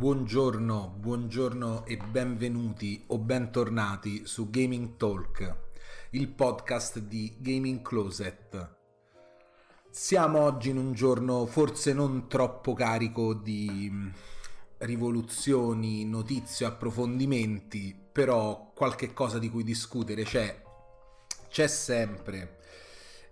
[0.00, 5.56] Buongiorno, buongiorno e benvenuti o bentornati su Gaming Talk,
[6.12, 8.76] il podcast di Gaming Closet.
[9.90, 14.08] Siamo oggi in un giorno forse non troppo carico di mm,
[14.78, 20.62] rivoluzioni, notizie, approfondimenti, però qualche cosa di cui discutere c'è,
[21.50, 22.60] c'è sempre.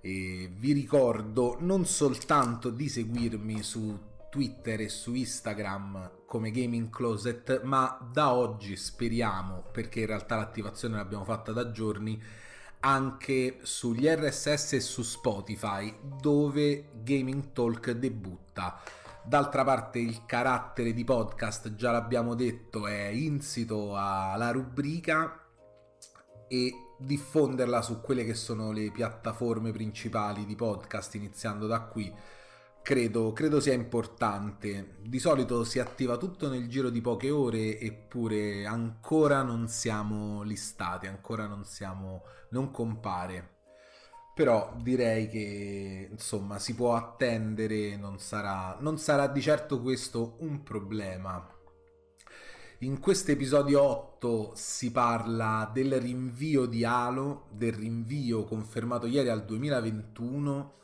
[0.03, 7.63] E vi ricordo non soltanto di seguirmi su Twitter e su Instagram come Gaming Closet,
[7.63, 12.23] ma da oggi speriamo, perché in realtà l'attivazione l'abbiamo fatta da giorni,
[12.81, 18.81] anche sugli RSS e su Spotify, dove Gaming Talk debutta.
[19.25, 25.45] D'altra parte il carattere di podcast, già l'abbiamo detto, è insito alla rubrica
[26.47, 32.15] e diffonderla su quelle che sono le piattaforme principali di podcast, iniziando da qui
[32.89, 34.95] credo, credo sia importante.
[35.03, 41.07] Di solito si attiva tutto nel giro di poche ore, eppure ancora non siamo listati,
[41.07, 42.23] ancora non siamo.
[42.51, 43.57] non compare.
[44.35, 50.63] Però direi che insomma si può attendere, non sarà, non sarà di certo questo un
[50.63, 51.47] problema.
[52.79, 59.45] In questo episodio 8 si parla del rinvio di Halo, del rinvio confermato ieri al
[59.45, 60.77] 2021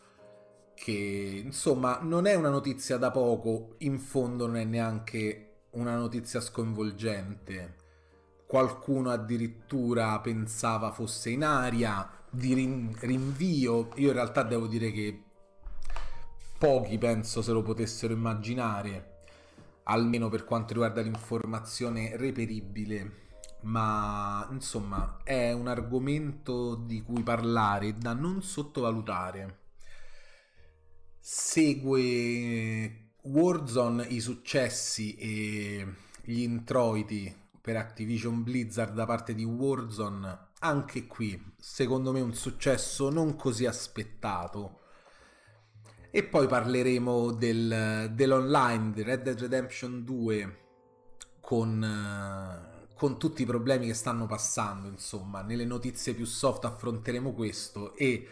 [0.85, 6.43] che insomma non è una notizia da poco, in fondo non è neanche una notizia
[6.43, 7.77] sconvolgente.
[8.47, 12.53] Qualcuno addirittura pensava fosse in aria di
[13.01, 13.93] rinvio.
[13.95, 15.23] Io in realtà devo dire che
[16.59, 19.23] pochi penso se lo potessero immaginare,
[19.85, 23.23] almeno per quanto riguarda l'informazione reperibile.
[23.63, 29.63] Ma insomma è un argomento di cui parlare da non sottovalutare
[31.27, 41.07] segue Warzone i successi e gli introiti per Activision Blizzard da parte di Warzone, anche
[41.07, 44.81] qui secondo me un successo non così aspettato.
[46.11, 50.59] E poi parleremo del, dell'online di Red Dead Redemption 2
[51.41, 57.97] con, con tutti i problemi che stanno passando, insomma, nelle notizie più soft affronteremo questo
[57.97, 58.29] e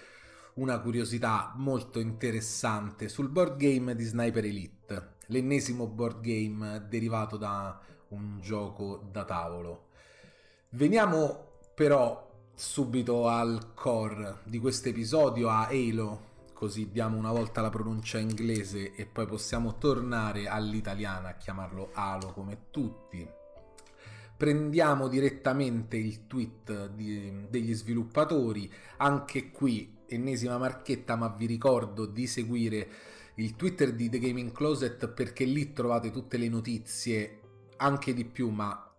[0.54, 7.80] una curiosità molto interessante sul board game di Sniper Elite, l'ennesimo board game derivato da
[8.08, 9.86] un gioco da tavolo.
[10.70, 17.70] Veniamo però subito al core di questo episodio, a Halo, così diamo una volta la
[17.70, 23.40] pronuncia inglese e poi possiamo tornare all'italiana a chiamarlo Halo come tutti.
[24.42, 32.26] Prendiamo direttamente il tweet di, degli sviluppatori, anche qui ennesima marchetta, ma vi ricordo di
[32.26, 32.88] seguire
[33.36, 37.38] il Twitter di The Gaming Closet perché lì trovate tutte le notizie,
[37.76, 38.92] anche di più, ma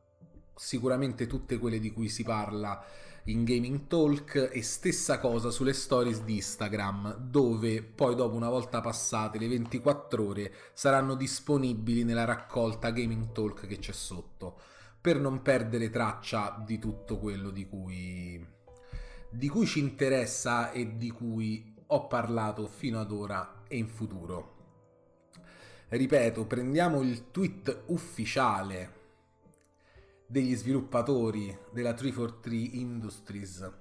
[0.56, 2.82] sicuramente tutte quelle di cui si parla
[3.26, 4.50] in Gaming Talk.
[4.50, 10.26] E stessa cosa sulle stories di Instagram dove poi dopo una volta passate le 24
[10.26, 14.72] ore saranno disponibili nella raccolta Gaming Talk che c'è sotto
[15.04, 18.48] per non perdere traccia di tutto quello di cui
[19.30, 24.52] di cui ci interessa e di cui ho parlato fino ad ora e in futuro.
[25.90, 29.02] Ripeto, prendiamo il tweet ufficiale
[30.26, 33.72] degli sviluppatori della 343 Industries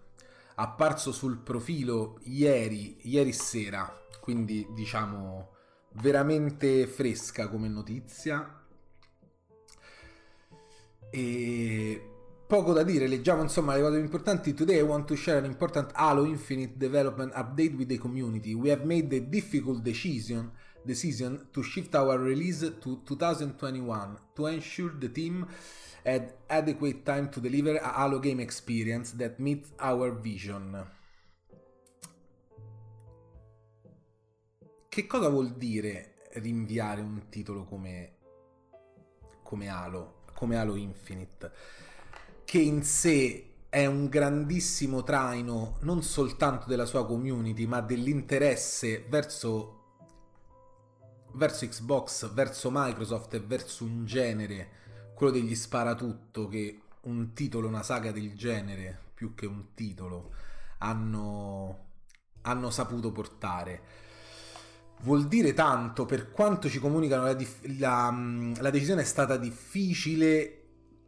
[0.56, 3.90] apparso sul profilo ieri, ieri sera,
[4.20, 5.50] quindi diciamo
[5.92, 8.61] veramente fresca come notizia.
[11.14, 12.00] E
[12.46, 14.52] Poco da dire, leggiamo insomma le cose più importanti.
[14.52, 18.52] Today I want to share an important Halo Infinite development update with the community.
[18.52, 20.52] We have made the difficult decision,
[20.84, 25.46] decision to shift our release to 2021 to ensure the team
[26.04, 30.90] had adequate time to deliver a Halo game experience that meets our vision.
[34.90, 38.12] Che cosa vuol dire rinviare un titolo come,
[39.42, 41.52] come Halo, come Halo Infinite?
[42.44, 49.84] che in sé è un grandissimo traino non soltanto della sua community, ma dell'interesse verso,
[51.34, 54.68] verso Xbox, verso Microsoft e verso un genere,
[55.14, 60.32] quello degli sparatutto, che un titolo, una saga del genere, più che un titolo,
[60.78, 61.86] hanno,
[62.42, 63.80] hanno saputo portare
[65.02, 67.36] vuol dire tanto per quanto ci comunicano la,
[67.78, 70.58] la, la, decisione è stata difficile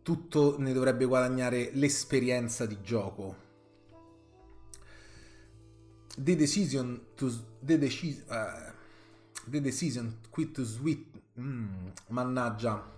[0.02, 3.42] tutto ne dovrebbe guadagnare l'esperienza di gioco.
[6.16, 8.72] The decision to the, deci- uh,
[9.48, 11.06] the decision quit to sweet
[11.38, 12.92] mm, mannaggia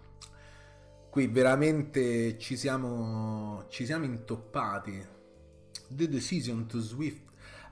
[1.17, 5.03] qui veramente ci siamo, ci siamo intoppati.
[5.89, 7.23] The decision to swift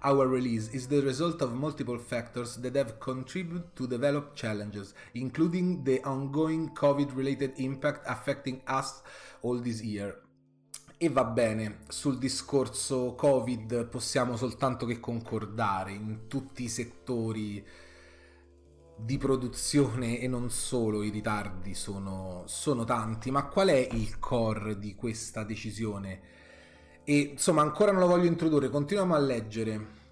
[0.05, 5.83] our release is the result of multiple factors that have contributed to develop challenges, including
[5.85, 9.03] the ongoing COVID-related impact affecting us
[9.41, 10.21] all this year.
[10.99, 17.67] E va bene, sul discorso Covid possiamo soltanto che concordare in tutti i settori
[18.97, 24.79] di produzione e non solo i ritardi sono, sono tanti, ma qual è il core
[24.79, 26.44] di questa decisione?
[27.06, 30.03] E insomma ancora non lo voglio introdurre, continuiamo a leggere.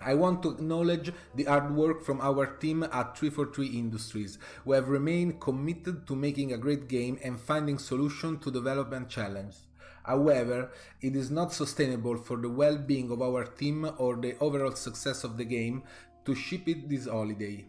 [0.00, 4.88] I want to acknowledge the hard work from our team at 343 Industries, who have
[4.88, 9.66] remained committed to making a great game and finding solutions to development challenges.
[10.04, 10.70] However,
[11.00, 15.36] it is not sustainable for the well-being of our team or the overall success of
[15.36, 15.82] the game
[16.24, 17.66] to ship it this holiday.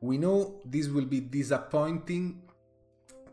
[0.00, 2.42] We know this will be disappointing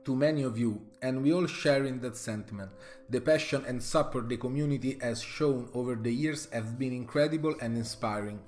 [0.06, 2.72] to many of you, and we all share in that sentiment.
[3.10, 7.76] The passion and support the community has shown over the years have been incredible and
[7.76, 8.40] inspiring.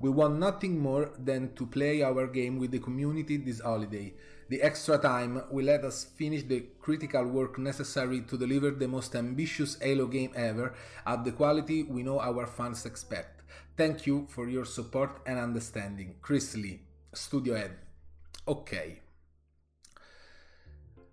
[0.00, 4.14] We want nothing more than to play our game with the community this holiday.
[4.48, 9.14] The extra time will let us finish the critical work necessary to deliver the most
[9.14, 10.74] ambitious Halo game ever
[11.06, 13.42] at the quality we know our fans expect.
[13.76, 16.16] Thank you for your support and understanding.
[16.22, 16.80] Chris Lee,
[17.12, 17.76] Studio Head.
[18.46, 19.00] Ok.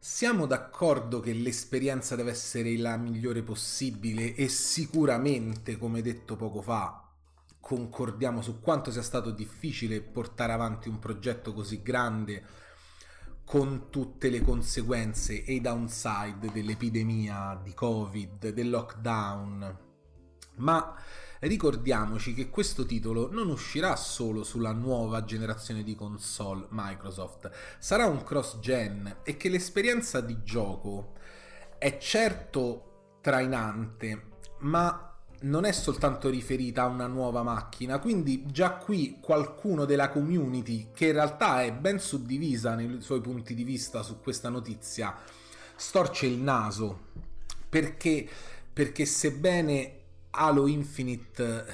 [0.10, 7.12] Siamo d'accordo che l'esperienza deve essere la migliore possibile e sicuramente, come detto poco fa,
[7.60, 12.46] concordiamo su quanto sia stato difficile portare avanti un progetto così grande
[13.44, 19.78] con tutte le conseguenze e i downside dell'epidemia di Covid, del lockdown.
[20.56, 20.96] Ma
[21.42, 27.50] ricordiamoci che questo titolo non uscirà solo sulla nuova generazione di console Microsoft,
[27.80, 31.14] sarà un cross-gen e che l'esperienza di gioco
[31.78, 34.30] è certo trainante,
[34.60, 40.90] ma non è soltanto riferita a una nuova macchina, quindi già qui qualcuno della community,
[40.94, 45.16] che in realtà è ben suddivisa nei suoi punti di vista su questa notizia,
[45.76, 47.06] storce il naso,
[47.70, 48.28] perché,
[48.74, 49.97] perché sebbene
[50.40, 51.66] Halo Infinite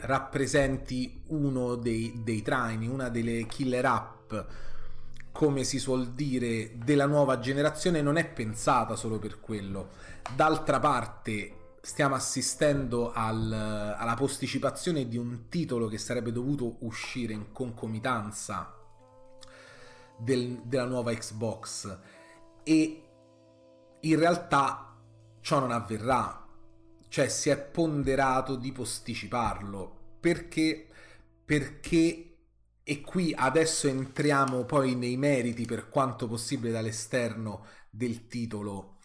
[0.00, 4.34] rappresenti uno dei, dei traini, una delle killer app,
[5.30, 9.90] come si suol dire, della nuova generazione, non è pensata solo per quello.
[10.34, 17.52] D'altra parte, stiamo assistendo al, alla posticipazione di un titolo che sarebbe dovuto uscire in
[17.52, 18.74] concomitanza
[20.16, 21.98] del, della nuova Xbox
[22.64, 23.02] e
[24.00, 24.96] in realtà
[25.40, 26.46] ciò non avverrà
[27.08, 30.16] cioè si è ponderato di posticiparlo.
[30.20, 30.88] Perché
[31.44, 32.24] perché
[32.82, 38.98] e qui adesso entriamo poi nei meriti per quanto possibile dall'esterno del titolo.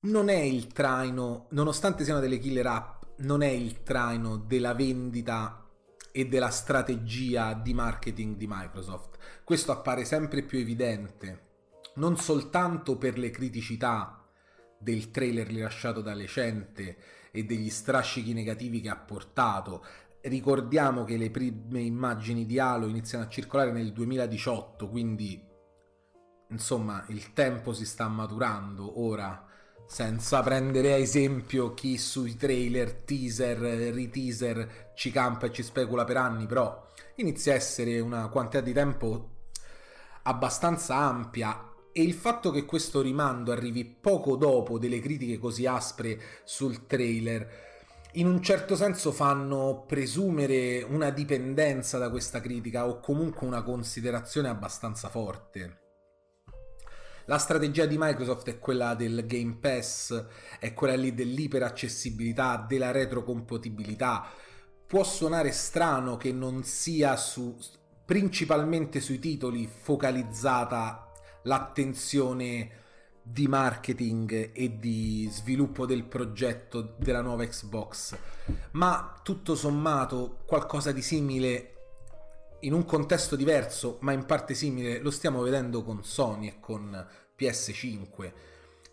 [0.00, 5.66] Non è il traino nonostante siano delle killer app non è il traino della vendita
[6.12, 9.18] e della strategia di marketing di Microsoft.
[9.42, 11.46] Questo appare sempre più evidente
[11.98, 14.24] non soltanto per le criticità
[14.78, 16.96] del trailer rilasciato da Lecente
[17.30, 19.84] e degli strascichi negativi che ha portato.
[20.20, 25.46] Ricordiamo che le prime immagini di Halo iniziano a circolare nel 2018, quindi
[26.50, 29.44] insomma il tempo si sta maturando ora
[29.86, 36.18] senza prendere a esempio chi sui trailer, teaser, reteaser ci campa e ci specula per
[36.18, 39.30] anni, però inizia a essere una quantità di tempo
[40.24, 41.67] abbastanza ampia
[41.98, 47.66] e il fatto che questo rimando arrivi poco dopo delle critiche così aspre sul trailer
[48.12, 54.48] in un certo senso fanno presumere una dipendenza da questa critica o comunque una considerazione
[54.48, 55.80] abbastanza forte.
[57.26, 60.26] La strategia di Microsoft è quella del Game Pass,
[60.60, 64.24] è quella lì dell'iperaccessibilità, della retrocompatibilità.
[64.86, 67.58] Può suonare strano che non sia su,
[68.06, 71.07] principalmente sui titoli focalizzata
[71.48, 72.70] l'attenzione
[73.22, 78.16] di marketing e di sviluppo del progetto della nuova Xbox,
[78.72, 81.72] ma tutto sommato qualcosa di simile
[82.60, 87.06] in un contesto diverso, ma in parte simile, lo stiamo vedendo con Sony e con
[87.38, 88.32] PS5.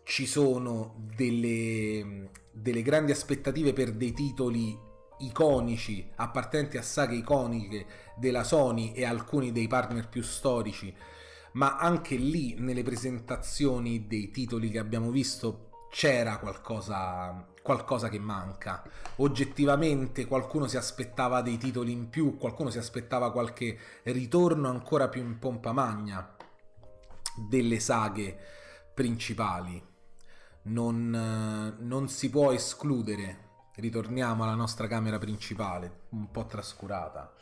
[0.03, 4.77] Ci sono delle, delle grandi aspettative per dei titoli
[5.19, 7.85] iconici, appartenenti a saghe iconiche
[8.17, 10.93] della Sony e alcuni dei partner più storici
[11.55, 18.83] ma anche lì nelle presentazioni dei titoli che abbiamo visto c'era qualcosa, qualcosa che manca.
[19.17, 25.21] Oggettivamente qualcuno si aspettava dei titoli in più, qualcuno si aspettava qualche ritorno ancora più
[25.21, 26.35] in pompa magna
[27.49, 28.37] delle saghe
[28.93, 29.81] principali.
[30.63, 37.34] Non, non si può escludere, ritorniamo alla nostra camera principale, un po' trascurata.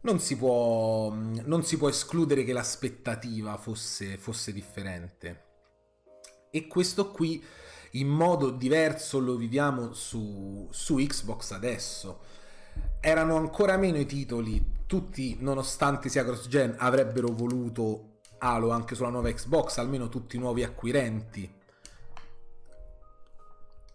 [0.00, 5.44] Non si può, non si può escludere che l'aspettativa fosse, fosse differente.
[6.50, 7.44] E questo qui
[7.92, 12.20] in modo diverso lo viviamo su, su Xbox adesso.
[13.00, 19.32] Erano ancora meno i titoli, tutti nonostante sia cross-gen avrebbero voluto Halo anche sulla nuova
[19.32, 21.56] Xbox, almeno tutti i nuovi acquirenti.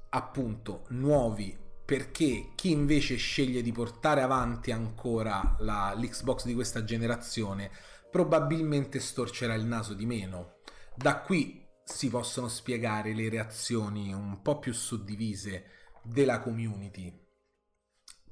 [0.09, 7.69] Appunto, nuovi perché chi invece sceglie di portare avanti ancora la, l'Xbox di questa generazione
[8.09, 10.57] probabilmente storcerà il naso di meno.
[10.95, 15.65] Da qui si possono spiegare le reazioni un po' più suddivise
[16.03, 17.21] della community.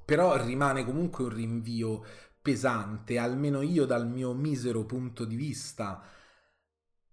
[0.04, 2.04] Però rimane comunque un rinvio
[2.40, 6.02] pesante, almeno io dal mio misero punto di vista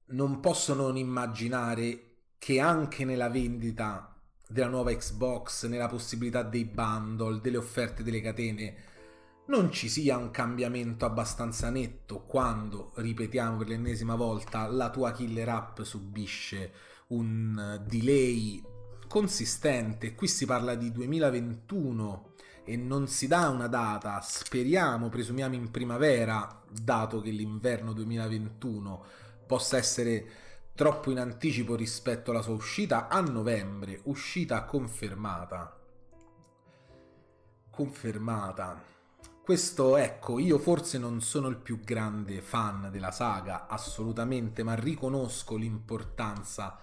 [0.08, 4.19] non posso non immaginare che anche nella vendita
[4.52, 8.76] della nuova Xbox, nella possibilità dei bundle, delle offerte delle catene,
[9.46, 15.50] non ci sia un cambiamento abbastanza netto quando, ripetiamo per l'ennesima volta, la tua killer
[15.50, 16.72] app subisce
[17.08, 18.62] un delay
[19.08, 20.16] consistente.
[20.16, 26.64] Qui si parla di 2021 e non si dà una data, speriamo, presumiamo in primavera,
[26.72, 29.06] dato che l'inverno 2021
[29.46, 30.49] possa essere
[30.80, 35.78] troppo in anticipo rispetto alla sua uscita a novembre, uscita confermata.
[37.70, 38.82] Confermata.
[39.44, 45.58] Questo, ecco, io forse non sono il più grande fan della saga, assolutamente, ma riconosco
[45.58, 46.80] l'importanza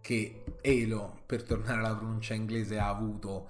[0.00, 3.48] che Halo, per tornare alla pronuncia inglese, ha avuto,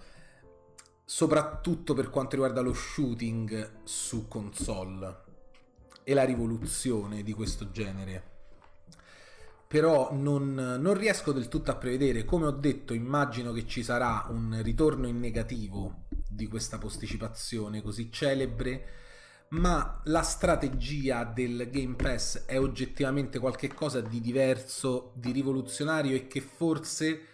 [1.05, 5.19] soprattutto per quanto riguarda lo shooting su console
[6.03, 8.34] e la rivoluzione di questo genere.
[9.75, 14.25] Però non, non riesco del tutto a prevedere, come ho detto, immagino che ci sarà
[14.29, 18.87] un ritorno in negativo di questa posticipazione così celebre,
[19.49, 26.41] ma la strategia del Game Pass è oggettivamente qualcosa di diverso, di rivoluzionario e che
[26.41, 27.27] forse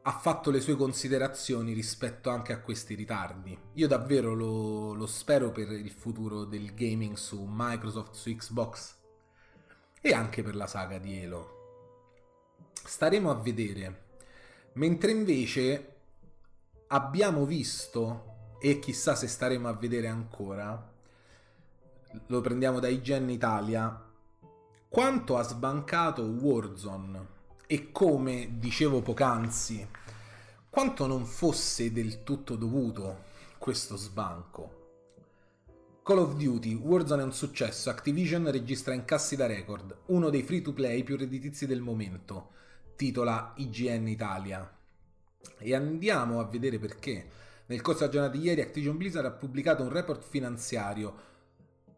[0.00, 3.58] ha fatto le sue considerazioni rispetto anche a questi ritardi.
[3.72, 8.97] Io davvero lo, lo spero per il futuro del gaming su Microsoft, su Xbox
[10.08, 11.56] e anche per la saga di Halo.
[12.72, 14.06] Staremo a vedere.
[14.74, 15.96] Mentre invece
[16.86, 20.92] abbiamo visto, e chissà se staremo a vedere ancora,
[22.26, 24.02] lo prendiamo da IGN Italia,
[24.88, 27.26] quanto ha sbancato Warzone
[27.66, 29.86] e come dicevo poc'anzi,
[30.70, 33.24] quanto non fosse del tutto dovuto
[33.58, 34.77] questo sbanco.
[36.08, 40.62] Call of Duty, Warzone è un successo, Activision registra incassi da record, uno dei free
[40.62, 42.52] to play più redditizi del momento,
[42.96, 44.74] titola IGN Italia.
[45.58, 47.28] E andiamo a vedere perché.
[47.66, 51.14] Nel corso della giornata di ieri Activision Blizzard ha pubblicato un report finanziario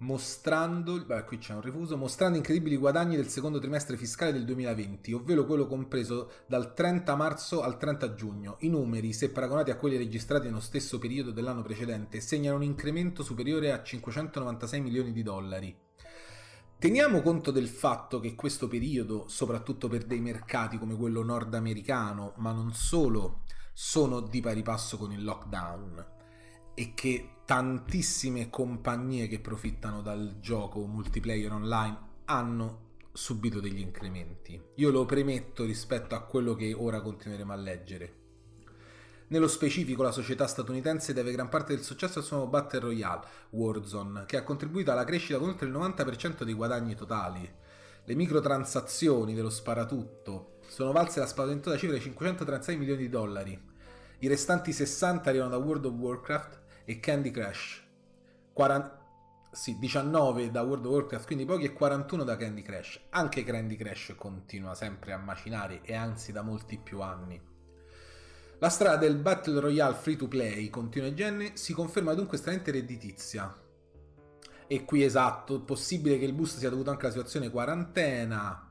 [0.00, 5.12] mostrando, beh, qui c'è un rifuso, mostrando incredibili guadagni del secondo trimestre fiscale del 2020,
[5.12, 8.56] ovvero quello compreso dal 30 marzo al 30 giugno.
[8.60, 13.22] I numeri, se paragonati a quelli registrati nello stesso periodo dell'anno precedente, segnano un incremento
[13.22, 15.76] superiore a 596 milioni di dollari.
[16.78, 22.52] Teniamo conto del fatto che questo periodo, soprattutto per dei mercati come quello nordamericano, ma
[22.52, 23.42] non solo,
[23.74, 26.18] sono di pari passo con il lockdown
[26.80, 34.58] e che tantissime compagnie che profittano dal gioco multiplayer online hanno subito degli incrementi.
[34.76, 38.14] Io lo premetto rispetto a quello che ora continueremo a leggere.
[39.26, 43.26] Nello specifico la società statunitense deve gran parte del successo al suo nuovo Battle Royale,
[43.50, 47.46] Warzone, che ha contribuito alla crescita con oltre il 90% dei guadagni totali.
[48.04, 53.68] Le microtransazioni dello sparatutto sono valse la spaventosa cifra di 536 milioni di dollari.
[54.20, 56.59] I restanti 60 arrivano da World of Warcraft
[56.90, 57.86] e Candy Crush.
[58.52, 58.98] 40...
[59.52, 63.00] Sì, 19 da World of Warcraft, quindi pochi, e 41 da Candy Crush.
[63.10, 67.40] Anche Candy Crush continua sempre a macinare e anzi da molti più anni.
[68.58, 73.56] La strada del Battle Royale free to play, continua Jenny, si conferma dunque estremamente redditizia.
[74.66, 78.68] E qui esatto, possibile che il boost sia dovuto anche alla situazione quarantena.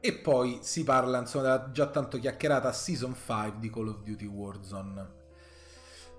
[0.00, 4.26] E poi si parla insomma della già tanto chiacchierata Season 5 di Call of Duty
[4.26, 5.22] Warzone.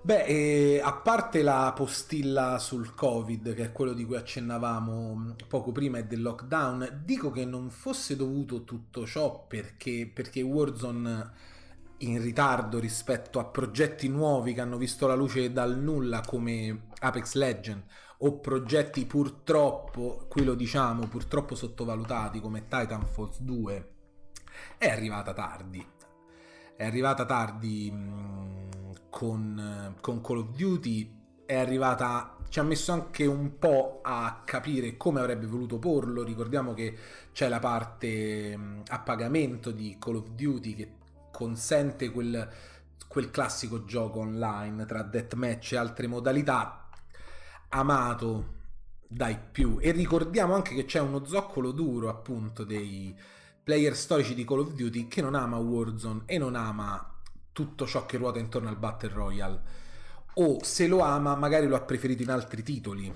[0.06, 5.72] Beh, eh, a parte la postilla sul Covid, che è quello di cui accennavamo poco
[5.72, 11.30] prima e del lockdown, dico che non fosse dovuto tutto ciò perché, perché Warzone
[11.98, 17.32] in ritardo rispetto a progetti nuovi che hanno visto la luce dal nulla come Apex
[17.34, 17.82] Legend
[18.18, 23.94] o progetti purtroppo, qui lo diciamo, purtroppo sottovalutati come Titanfall 2,
[24.78, 25.94] è arrivata tardi.
[26.76, 31.14] È arrivata tardi mh, con, con Call of Duty,
[31.46, 36.22] è arrivata ci ha messo anche un po' a capire come avrebbe voluto porlo.
[36.22, 36.96] Ricordiamo che
[37.32, 40.92] c'è la parte a pagamento di Call of Duty che
[41.30, 42.48] consente quel,
[43.08, 46.88] quel classico gioco online tra deathmatch e altre modalità
[47.70, 48.54] amato
[49.08, 53.14] dai più e ricordiamo anche che c'è uno zoccolo duro appunto dei
[53.66, 57.04] player storici di Call of Duty che non ama Warzone e non ama
[57.50, 59.60] tutto ciò che ruota intorno al Battle Royale
[60.34, 63.12] o se lo ama magari lo ha preferito in altri titoli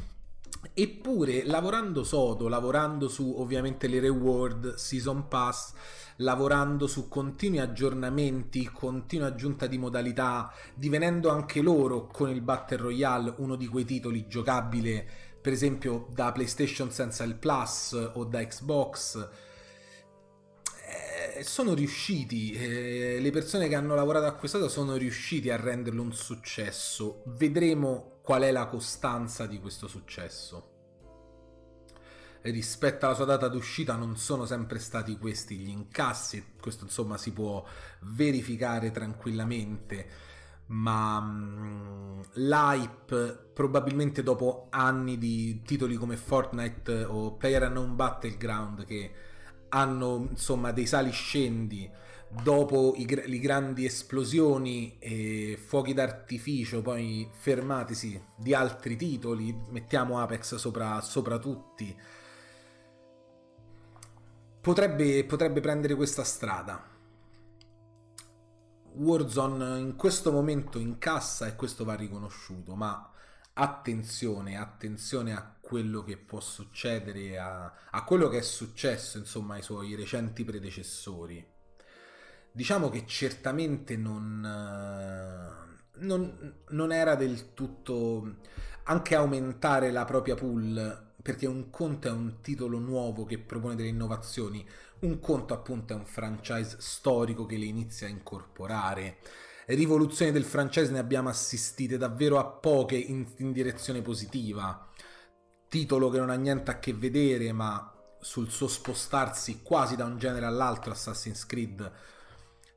[0.75, 5.73] eppure lavorando sodo lavorando su ovviamente le reward season pass
[6.16, 13.33] lavorando su continui aggiornamenti, continua aggiunta di modalità, divenendo anche loro con il Battle Royale
[13.38, 15.07] uno di quei titoli giocabile,
[15.40, 19.28] per esempio da PlayStation senza il Plus o da Xbox.
[21.40, 26.02] Eh, sono riusciti, eh, le persone che hanno lavorato a quest'altro sono riusciti a renderlo
[26.02, 27.23] un successo.
[27.28, 30.68] Vedremo qual è la costanza di questo successo
[32.42, 37.32] rispetto alla sua data d'uscita non sono sempre stati questi gli incassi, questo insomma si
[37.32, 37.62] può
[38.00, 40.09] verificare tranquillamente,
[40.66, 49.28] ma um, l'hype probabilmente dopo anni di titoli come Fortnite o PlayerUnknown Battleground che
[49.71, 51.91] hanno insomma dei sali scendi
[52.43, 60.55] dopo i, le grandi esplosioni e fuochi d'artificio poi fermatisi di altri titoli mettiamo Apex
[60.55, 61.97] sopra, sopra tutti
[64.61, 66.89] potrebbe, potrebbe prendere questa strada.
[68.93, 73.11] Warzone in questo momento incassa e questo va riconosciuto, ma
[73.55, 79.63] attenzione, attenzione a quello che può succedere, a, a quello che è successo insomma ai
[79.63, 81.47] suoi recenti predecessori.
[82.50, 84.41] Diciamo che certamente non,
[85.95, 88.39] non, non era del tutto
[88.83, 93.91] anche aumentare la propria pool perché un conto è un titolo nuovo che propone delle
[93.91, 94.67] innovazioni,
[95.00, 99.19] un conto appunto è un franchise storico che le inizia a incorporare.
[99.67, 104.90] Rivoluzioni del franchise ne abbiamo assistite davvero a poche in, in direzione positiva.
[105.71, 110.19] Titolo che non ha niente a che vedere, ma sul suo spostarsi quasi da un
[110.19, 111.93] genere all'altro, Assassin's Creed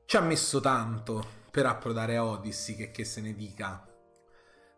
[0.06, 3.84] ci ha messo tanto per approdare a Odyssey, che, che se ne dica.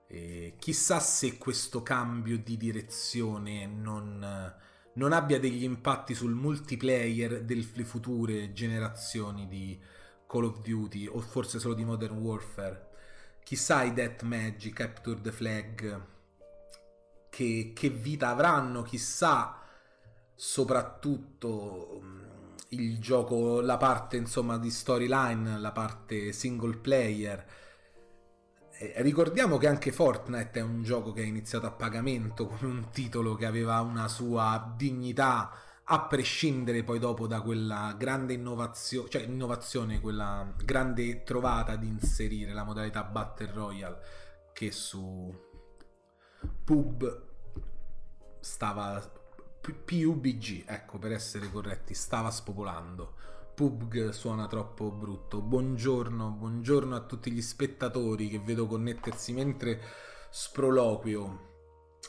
[0.07, 4.55] E chissà se questo cambio di direzione non,
[4.93, 9.77] non abbia degli impatti sul multiplayer delle future generazioni di
[10.25, 12.91] Call of Duty o forse solo di Modern Warfare.
[13.43, 16.13] Chissà i Deathmatch, Capture the Flag,
[17.35, 19.59] che, che vita avranno, chissà
[20.33, 22.23] soprattutto mm,
[22.69, 27.45] il gioco, la parte insomma di storyline, la parte single player.
[28.95, 33.35] Ricordiamo che anche Fortnite è un gioco che è iniziato a pagamento come un titolo
[33.35, 35.51] che aveva una sua dignità
[35.83, 42.53] a prescindere poi dopo da quella grande innovazione, cioè innovazione, quella grande trovata di inserire
[42.53, 43.99] la modalità Battle Royale
[44.53, 45.43] che su
[46.63, 47.24] Pub
[48.45, 49.01] stava
[49.59, 53.15] PUBG, ecco per essere corretti, stava spopolando.
[53.55, 55.41] PUBG suona troppo brutto.
[55.41, 59.81] Buongiorno, buongiorno a tutti gli spettatori che vedo connettersi mentre
[60.29, 61.53] sproloquio.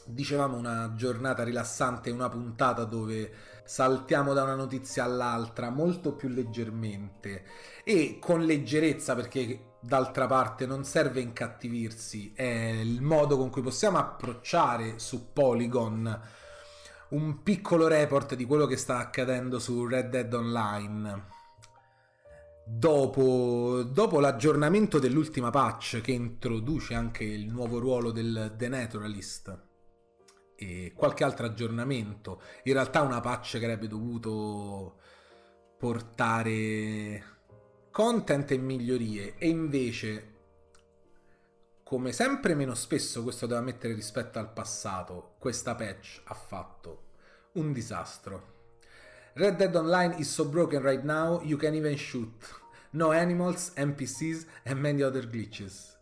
[0.05, 3.33] Dicevamo una giornata rilassante, una puntata dove
[3.64, 7.44] saltiamo da una notizia all'altra molto più leggermente
[7.83, 13.99] e con leggerezza perché d'altra parte non serve incattivirsi, è il modo con cui possiamo
[13.99, 16.20] approcciare su Polygon
[17.11, 21.35] un piccolo report di quello che sta accadendo su Red Dead Online.
[22.66, 29.62] Dopo, dopo l'aggiornamento dell'ultima patch che introduce anche il nuovo ruolo del The Naturalist
[30.57, 34.99] e qualche altro aggiornamento, in realtà una patch che avrebbe dovuto
[35.79, 37.36] portare
[37.96, 40.35] content e migliorie e invece
[41.82, 47.04] come sempre meno spesso questo devo mettere rispetto al passato questa patch ha fatto
[47.52, 48.52] un disastro
[49.32, 52.44] Red Dead Online is so broken right now you can even shoot.
[52.90, 55.94] No animals, NPCs and many other glitches.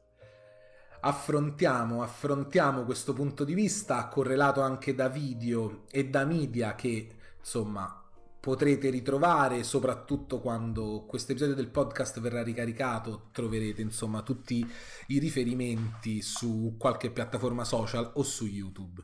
[1.01, 8.04] Affrontiamo, affrontiamo questo punto di vista correlato anche da video e da media che insomma
[8.45, 14.71] potrete ritrovare, soprattutto quando questo episodio del podcast verrà ricaricato, troverete insomma tutti
[15.07, 19.03] i riferimenti su qualche piattaforma social o su YouTube.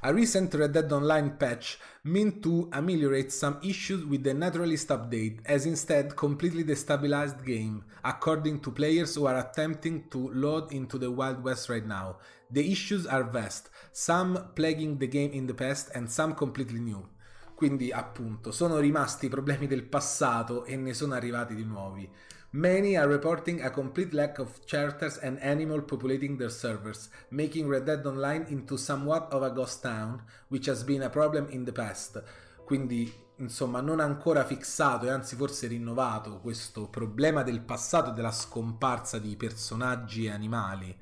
[0.00, 5.40] A recent Red Dead Online patch meant to ameliorate some issues with the naturalist update,
[5.46, 11.10] as instead completely destabilized game, according to players who are attempting to load into the
[11.10, 12.18] Wild West right now.
[12.50, 17.08] The issues are vast, some plaguing the game in the past and some completely new.
[17.56, 22.06] Quindi, appunto, sono rimasti i problemi del passato e ne sono arrivati di nuovi.
[22.50, 27.84] Many are reporting a complete lack of characters and animal populating their servers, making Red
[27.84, 31.72] Dead Online into somewhat of a ghost town, which has been a problem in the
[31.72, 32.22] past.
[32.62, 38.32] Quindi, insomma, non ancora fissato e anzi forse rinnovato questo problema del passato e della
[38.32, 40.94] scomparsa di personaggi e animali.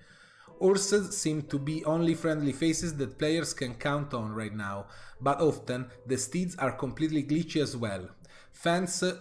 [0.58, 4.86] Horses seem to be only friendly faces that players can count on right now,
[5.20, 8.08] but often the steeds are completely glitchy as well.
[8.52, 9.16] Fans uh,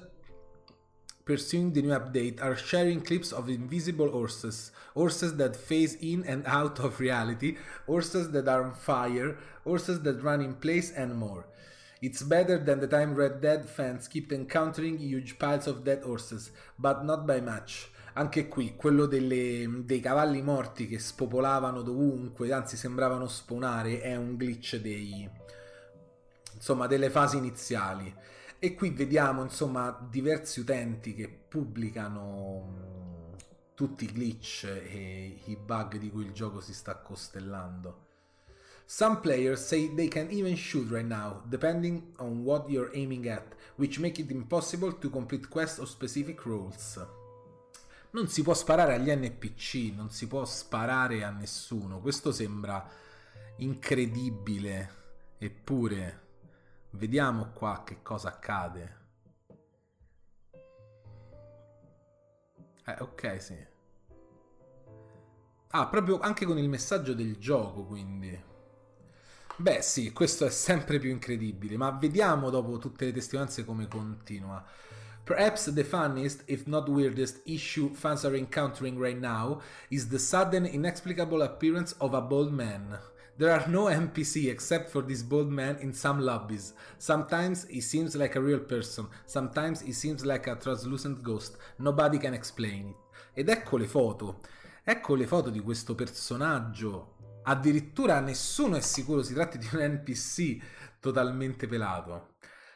[1.26, 6.46] pursuing the new update are sharing clips of invisible horses, horses that phase in and
[6.46, 11.46] out of reality, horses that are on fire, horses that run in place, and more.
[12.02, 16.52] It's better than the time Red Dead fans kept encountering huge piles of dead horses,
[16.78, 17.88] but not by much.
[18.16, 24.36] Anche qui, quello delle, dei cavalli morti che spopolavano dovunque, anzi sembravano spawnare, è un
[24.36, 25.28] glitch dei,
[26.54, 28.14] insomma, delle fasi iniziali.
[28.60, 33.32] E qui vediamo, insomma, diversi utenti che pubblicano
[33.74, 38.12] tutti i glitch e i bug di cui il gioco si sta costellando.
[38.86, 43.56] Some players say they can even shoot right now, depending on what you're aiming at,
[43.78, 47.00] which make it impossible to complete quests or specific roles
[48.14, 52.00] non si può sparare agli NPC, non si può sparare a nessuno.
[52.00, 52.88] Questo sembra
[53.58, 55.02] incredibile.
[55.38, 56.22] Eppure,
[56.92, 59.02] vediamo qua che cosa accade.
[62.86, 63.66] Eh, ok, sì.
[65.70, 68.52] Ah, proprio anche con il messaggio del gioco, quindi.
[69.56, 74.64] Beh, sì, questo è sempre più incredibile, ma vediamo dopo tutte le testimonianze come continua.
[75.26, 80.66] Perhaps the funniest, if not weirdest, issue fans are encountering right now is the sudden,
[80.66, 82.98] inexplicable appearance of a bald man.
[83.38, 86.74] There are no NPC except for this bald man in some lobbies.
[86.98, 91.58] Sometimes he seems like a real person, sometimes he seems like a translucent ghost.
[91.80, 92.96] Nobody can explain it.
[93.34, 94.42] Ed ecco le foto.
[94.84, 97.16] Ecco le foto di questo personaggio.
[97.44, 100.62] Addirittura nessuno è sicuro si tratti di un NPC
[101.00, 102.33] totalmente pelato.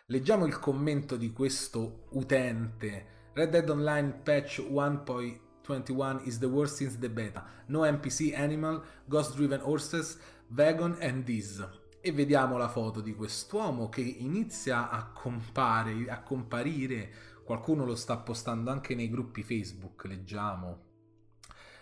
[0.09, 3.31] Leggiamo il commento di questo utente.
[3.33, 7.45] Red Dead Online patch 1.21 is the worst since the beta.
[7.65, 10.17] No NPC animal, ghost driven horses,
[10.47, 11.61] vegan and this.
[11.99, 17.09] E vediamo la foto di quest'uomo che inizia a, compare, a comparire.
[17.43, 20.85] Qualcuno lo sta postando anche nei gruppi Facebook, leggiamo.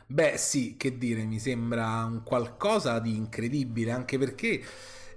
[0.07, 4.63] Beh sì, che dire, mi sembra un qualcosa di incredibile, anche perché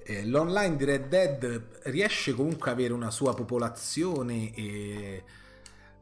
[0.08, 5.22] eh, l'online di Red Dead riesce comunque ad avere una sua popolazione e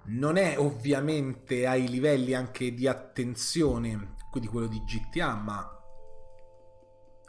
[0.04, 5.70] non è ovviamente ai livelli anche di attenzione di quello di GTA, ma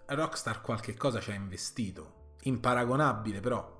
[0.07, 2.35] Rockstar qualche cosa ci ha investito.
[2.43, 3.75] Imparagonabile però.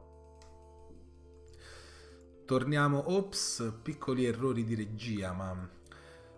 [2.46, 5.70] Torniamo, ops, piccoli errori di regia, ma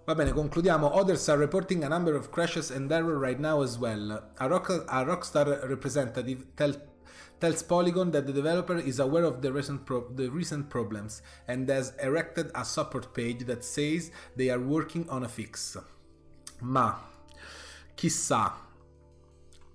[0.10, 0.98] Va bene, concludiamo.
[0.98, 4.32] Others are reporting a number of crashes and error right now as well.
[4.40, 6.74] A, Rock, a Rockstar representative tell,
[7.40, 11.70] tells Polygon that the developer is aware of the recent, pro, the recent problems and
[11.70, 15.78] has erected a support page that says they are working on a fix.
[16.62, 17.00] Ma
[17.94, 18.66] chissà,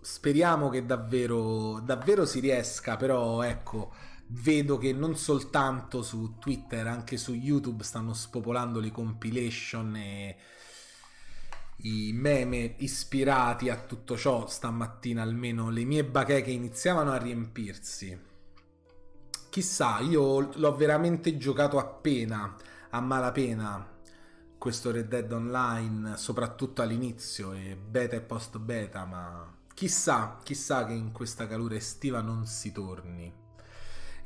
[0.01, 3.93] speriamo che davvero, davvero si riesca, però ecco
[4.29, 10.37] vedo che non soltanto su Twitter, anche su YouTube stanno spopolando le compilation e
[11.79, 14.47] i meme ispirati a tutto ciò.
[14.47, 18.33] Stamattina almeno le mie bacheche iniziavano a riempirsi.
[19.51, 22.57] Chissà, io l'ho veramente giocato appena,
[22.91, 23.89] a malapena,
[24.59, 30.95] questo Red Dead Online, soprattutto all'inizio, e beta e post beta, ma chissà, chissà che
[30.95, 33.44] in questa calura estiva non si torni.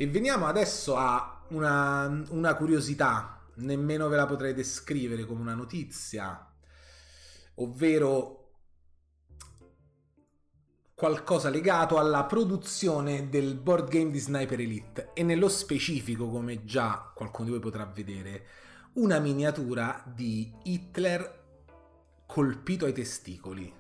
[0.00, 6.54] E veniamo adesso a una, una curiosità, nemmeno ve la potrei descrivere come una notizia,
[7.56, 8.52] ovvero
[10.94, 15.10] qualcosa legato alla produzione del board game di Sniper Elite.
[15.14, 18.46] E nello specifico, come già qualcuno di voi potrà vedere,
[18.92, 21.46] una miniatura di Hitler
[22.24, 23.74] colpito ai testicoli.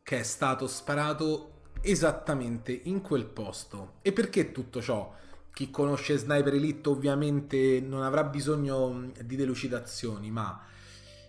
[0.00, 1.53] Che è stato sparato
[1.84, 3.94] esattamente in quel posto.
[4.02, 5.12] E perché tutto ciò?
[5.52, 10.60] Chi conosce Sniper Elite ovviamente non avrà bisogno di delucidazioni, ma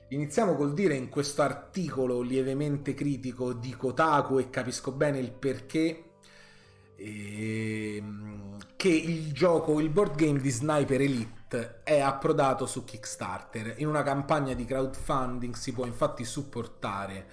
[0.09, 6.05] iniziamo col dire in questo articolo lievemente critico di Kotaku e capisco bene il perché
[6.95, 13.75] ehm, che il gioco, il board game di Sniper Elite è approdato su Kickstarter.
[13.77, 17.27] In una campagna di crowdfunding si può infatti supportare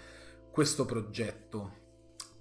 [0.50, 1.80] questo progetto.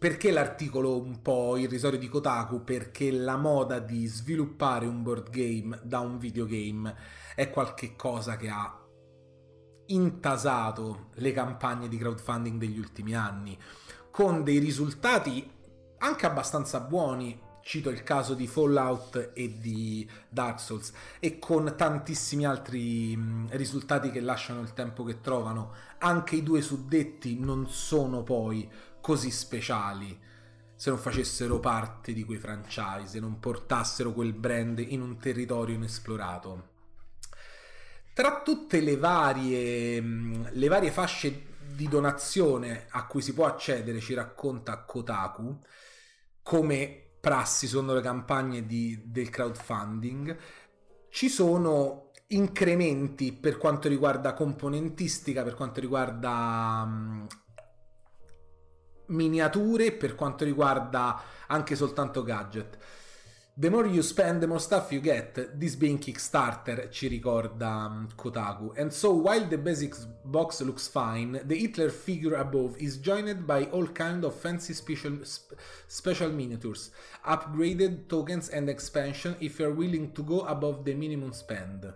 [0.01, 2.63] Perché l'articolo un po' irrisorio di Kotaku?
[2.63, 6.95] Perché la moda di sviluppare un board game da un videogame
[7.35, 8.83] è qualcosa che ha
[9.85, 13.55] intasato le campagne di crowdfunding degli ultimi anni,
[14.09, 15.47] con dei risultati
[15.99, 17.49] anche abbastanza buoni.
[17.63, 23.15] Cito il caso di Fallout e di Dark Souls e con tantissimi altri
[23.49, 25.73] risultati che lasciano il tempo che trovano.
[25.99, 28.67] Anche i due suddetti non sono poi
[29.01, 30.29] così speciali
[30.81, 36.69] se non facessero parte di quei franchise, non portassero quel brand in un territorio inesplorato.
[38.13, 44.15] Tra tutte le varie, le varie fasce di donazione a cui si può accedere, ci
[44.15, 45.59] racconta Kotaku,
[46.41, 50.35] come prassi sono le campagne di, del crowdfunding,
[51.09, 57.27] ci sono incrementi per quanto riguarda componentistica, per quanto riguarda
[59.11, 62.77] miniature, per quanto riguarda anche soltanto gadget.
[63.53, 65.57] The more you spend, the more stuff you get.
[65.57, 68.71] This being Kickstarter, ci ricorda um, Kotaku.
[68.77, 69.93] And so, while the basic
[70.23, 75.19] box looks fine, the Hitler figure above is joined by all kind of fancy special,
[75.27, 76.91] sp- special miniatures,
[77.25, 81.93] upgraded tokens and expansion if you're willing to go above the minimum spend.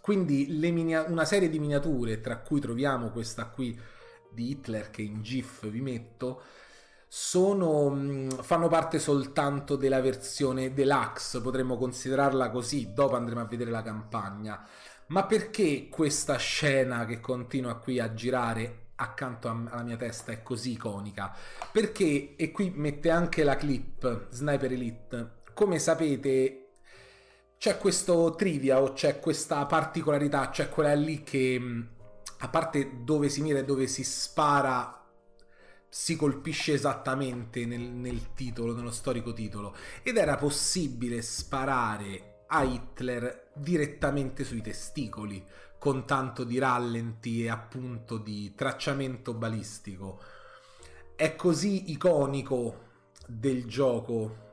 [0.00, 3.78] Quindi minia- una serie di miniature, tra cui troviamo questa qui
[4.36, 6.42] di Hitler che in GIF vi metto,
[7.08, 13.70] sono, mm, fanno parte soltanto della versione deluxe, potremmo considerarla così, dopo andremo a vedere
[13.70, 14.62] la campagna.
[15.08, 20.72] Ma perché questa scena che continua qui a girare accanto alla mia testa è così
[20.72, 21.34] iconica?
[21.72, 26.66] Perché, e qui mette anche la clip Sniper Elite, come sapete
[27.58, 31.82] c'è questo trivia o c'è questa particolarità, c'è quella lì che mm,
[32.38, 34.96] a parte dove si mira e dove si spara
[35.88, 43.50] si colpisce esattamente nel, nel, titolo, nello storico titolo, ed era possibile sparare a Hitler
[43.54, 45.42] direttamente sui testicoli,
[45.78, 50.20] con tanto di rallenti e appunto di tracciamento balistico.
[51.14, 52.84] È così iconico
[53.26, 54.44] del gioco,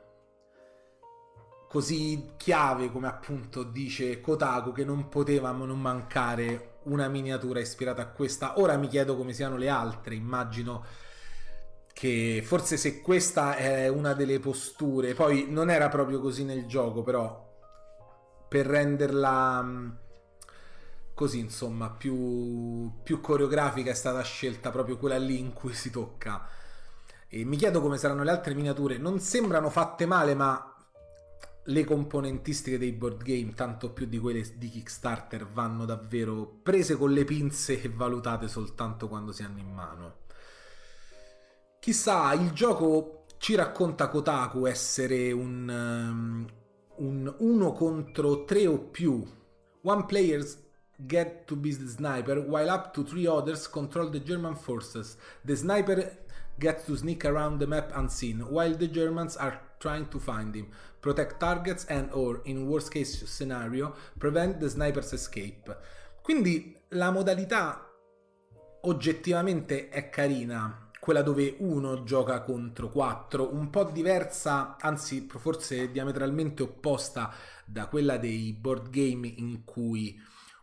[1.68, 8.06] così chiave come appunto dice Kotaku, che non potevamo non mancare una miniatura ispirata a
[8.06, 8.58] questa.
[8.60, 10.84] Ora mi chiedo come siano le altre, immagino
[11.92, 17.02] che forse se questa è una delle posture, poi non era proprio così nel gioco,
[17.02, 17.42] però
[18.48, 19.90] per renderla mm,
[21.14, 26.48] così insomma più, più coreografica è stata scelta proprio quella lì in cui si tocca.
[27.28, 30.73] E mi chiedo come saranno le altre miniature, non sembrano fatte male, ma
[31.64, 37.12] le componentistiche dei board game, tanto più di quelle di Kickstarter, vanno davvero prese con
[37.12, 40.16] le pinze e valutate soltanto quando si hanno in mano.
[41.78, 46.46] Chissà, il gioco ci racconta Kotaku essere un, um,
[46.96, 49.22] un uno contro tre o più.
[49.82, 50.62] One players
[50.96, 55.16] get to be the sniper while up to three others control the German forces.
[55.44, 56.24] The sniper
[56.58, 60.66] gets to sneak around the map unseen while the Germans are trying to find him,
[60.98, 65.76] protect targets and or, in worst case scenario, prevent the sniper's escape.
[66.22, 67.86] Quindi la modalità
[68.80, 76.62] oggettivamente è carina, quella dove uno gioca contro quattro, un po' diversa, anzi forse diametralmente
[76.62, 77.30] opposta
[77.66, 80.18] da quella dei board game in cui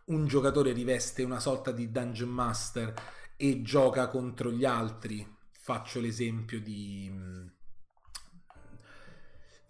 [0.06, 2.92] un giocatore riveste una sorta di dungeon master
[3.36, 5.24] e gioca contro gli altri.
[5.52, 7.08] Faccio l'esempio di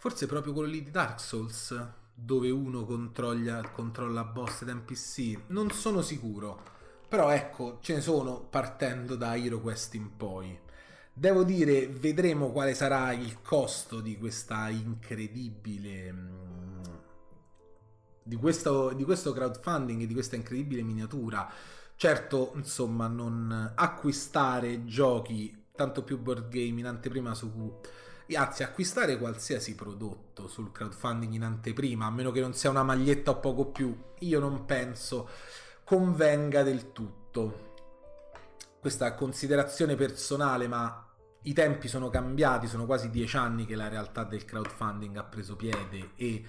[0.03, 1.81] forse proprio quello lì di Dark Souls
[2.13, 6.61] dove uno controlla, controlla boss ed NPC, non sono sicuro.
[7.09, 10.59] Però ecco, ce ne sono partendo da HeroQuest in poi.
[11.13, 16.13] Devo dire, vedremo quale sarà il costo di questa incredibile.
[16.13, 16.83] Mm,
[18.25, 21.49] di questo, di questo crowdfunding, di questa incredibile miniatura.
[21.95, 27.53] Certo, insomma, non acquistare giochi, tanto più board game in anteprima su
[28.35, 33.33] anzi acquistare qualsiasi prodotto sul crowdfunding in anteprima a meno che non sia una maglietta
[33.33, 35.29] o poco più io non penso
[35.85, 37.71] convenga del tutto.
[38.81, 41.07] Questa considerazione personale, ma
[41.43, 45.57] i tempi sono cambiati, sono quasi dieci anni che la realtà del crowdfunding ha preso
[45.57, 46.43] piede e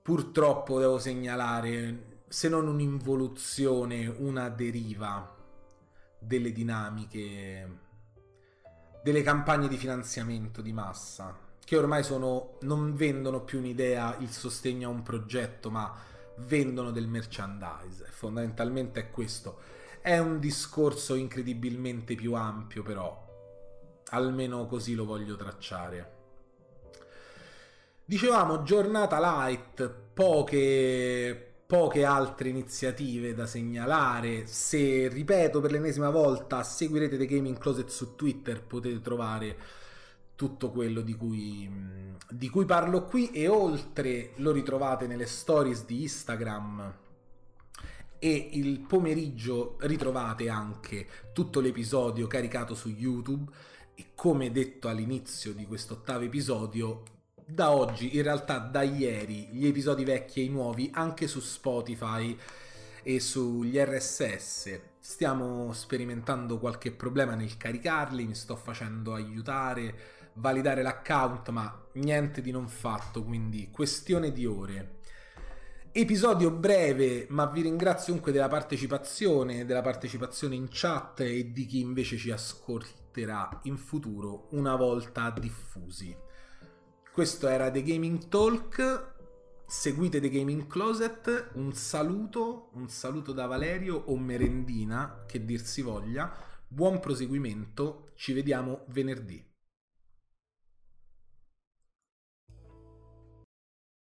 [0.00, 5.34] purtroppo devo segnalare, se non un'involuzione, una deriva
[6.18, 7.84] delle dinamiche,
[9.06, 11.32] delle campagne di finanziamento di massa,
[11.64, 15.94] che ormai sono, non vendono più un'idea, il sostegno a un progetto, ma
[16.38, 18.08] vendono del merchandise.
[18.10, 19.60] Fondamentalmente è questo.
[20.00, 26.14] È un discorso incredibilmente più ampio, però almeno così lo voglio tracciare.
[28.04, 34.46] Dicevamo giornata light, poche, poche altre iniziative da segnalare.
[34.46, 39.56] Se, ripeto per l'ennesima volta, seguirete The Gaming Closet su Twitter potete trovare
[40.36, 41.68] tutto quello di cui,
[42.30, 43.30] di cui parlo qui.
[43.32, 46.94] E oltre lo ritrovate nelle stories di Instagram.
[48.18, 53.50] E il pomeriggio ritrovate anche tutto l'episodio caricato su YouTube.
[53.94, 57.02] E come detto all'inizio di questo ottavo episodio
[57.48, 62.36] da oggi, in realtà da ieri, gli episodi vecchi e i nuovi anche su Spotify
[63.04, 64.80] e sugli RSS.
[64.98, 69.94] Stiamo sperimentando qualche problema nel caricarli, mi sto facendo aiutare,
[70.34, 74.94] validare l'account, ma niente di non fatto, quindi questione di ore.
[75.92, 81.78] Episodio breve, ma vi ringrazio comunque della partecipazione, della partecipazione in chat e di chi
[81.78, 86.25] invece ci ascolterà in futuro una volta diffusi.
[87.16, 89.14] Questo era The Gaming Talk.
[89.66, 91.52] Seguite The Gaming Closet.
[91.54, 96.30] Un saluto, un saluto da Valerio o merendina, che dir si voglia.
[96.68, 99.42] Buon proseguimento, ci vediamo venerdì.